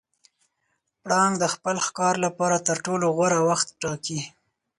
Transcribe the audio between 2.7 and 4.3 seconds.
ټولو غوره وخت ټاکي.